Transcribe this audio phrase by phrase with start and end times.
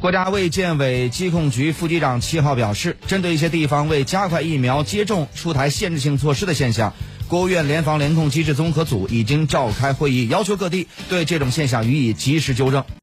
[0.00, 6.94] 国家卫健委疾控局副局长七号表示针对一些地方为加快疫苗接种出台限制性措施的现象
[7.28, 12.82] 国务院联防联控机制综合组已经召开会议要求各地对这种现象予以及时纠正。